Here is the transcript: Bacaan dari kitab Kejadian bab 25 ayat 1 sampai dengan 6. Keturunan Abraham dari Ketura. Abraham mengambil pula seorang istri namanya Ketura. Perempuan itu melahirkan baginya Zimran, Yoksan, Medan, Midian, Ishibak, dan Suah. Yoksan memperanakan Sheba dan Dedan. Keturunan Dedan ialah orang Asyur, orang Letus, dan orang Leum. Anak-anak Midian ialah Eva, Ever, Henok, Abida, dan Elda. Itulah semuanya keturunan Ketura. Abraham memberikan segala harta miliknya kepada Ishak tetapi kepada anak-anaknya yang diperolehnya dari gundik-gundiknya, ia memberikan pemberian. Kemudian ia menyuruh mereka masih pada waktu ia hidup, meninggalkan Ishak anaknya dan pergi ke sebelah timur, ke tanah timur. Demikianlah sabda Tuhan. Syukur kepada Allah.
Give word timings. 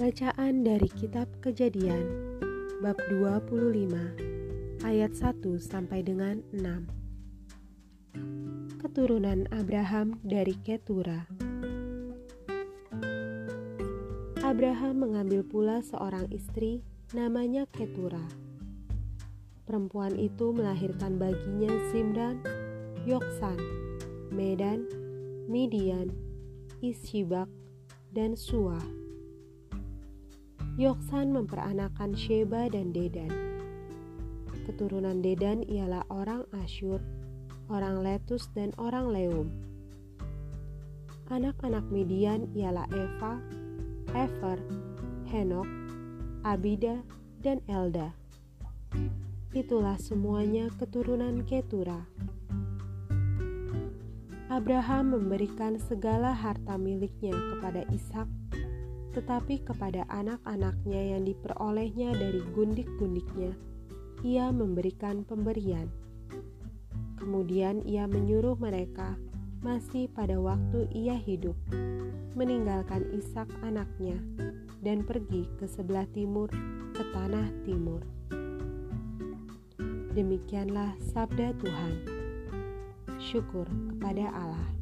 Bacaan 0.00 0.64
dari 0.64 0.88
kitab 0.96 1.28
Kejadian 1.44 2.32
bab 2.80 2.96
25 3.12 4.80
ayat 4.80 5.12
1 5.12 5.44
sampai 5.60 6.00
dengan 6.00 6.40
6. 6.56 8.80
Keturunan 8.80 9.44
Abraham 9.52 10.16
dari 10.24 10.56
Ketura. 10.64 11.28
Abraham 14.40 15.04
mengambil 15.04 15.44
pula 15.44 15.84
seorang 15.84 16.32
istri 16.32 16.80
namanya 17.12 17.68
Ketura. 17.68 18.24
Perempuan 19.68 20.16
itu 20.16 20.56
melahirkan 20.56 21.20
baginya 21.20 21.76
Zimran, 21.92 22.40
Yoksan, 23.04 23.60
Medan, 24.32 24.88
Midian, 25.44 26.08
Ishibak, 26.80 27.52
dan 28.16 28.32
Suah. 28.32 29.09
Yoksan 30.80 31.36
memperanakan 31.36 32.16
Sheba 32.16 32.64
dan 32.72 32.96
Dedan. 32.96 33.28
Keturunan 34.64 35.20
Dedan 35.20 35.60
ialah 35.68 36.08
orang 36.08 36.48
Asyur, 36.56 37.04
orang 37.68 38.00
Letus, 38.00 38.48
dan 38.56 38.72
orang 38.80 39.12
Leum. 39.12 39.52
Anak-anak 41.28 41.84
Midian 41.92 42.48
ialah 42.56 42.88
Eva, 42.96 43.44
Ever, 44.16 44.56
Henok, 45.28 45.68
Abida, 46.48 47.04
dan 47.44 47.60
Elda. 47.68 48.16
Itulah 49.52 50.00
semuanya 50.00 50.72
keturunan 50.80 51.44
Ketura. 51.44 52.08
Abraham 54.48 55.12
memberikan 55.12 55.76
segala 55.76 56.32
harta 56.32 56.80
miliknya 56.80 57.36
kepada 57.36 57.84
Ishak 57.92 58.49
tetapi 59.10 59.66
kepada 59.66 60.06
anak-anaknya 60.06 61.16
yang 61.16 61.22
diperolehnya 61.26 62.14
dari 62.14 62.40
gundik-gundiknya, 62.54 63.52
ia 64.22 64.52
memberikan 64.54 65.26
pemberian. 65.26 65.90
Kemudian 67.18 67.82
ia 67.84 68.06
menyuruh 68.06 68.56
mereka 68.56 69.18
masih 69.60 70.08
pada 70.12 70.40
waktu 70.40 70.88
ia 70.94 71.18
hidup, 71.18 71.58
meninggalkan 72.32 73.04
Ishak 73.12 73.50
anaknya 73.60 74.16
dan 74.80 75.04
pergi 75.04 75.44
ke 75.60 75.68
sebelah 75.68 76.08
timur, 76.16 76.48
ke 76.96 77.02
tanah 77.12 77.50
timur. 77.68 78.00
Demikianlah 80.16 80.96
sabda 81.12 81.54
Tuhan. 81.60 81.94
Syukur 83.20 83.68
kepada 83.94 84.32
Allah. 84.32 84.79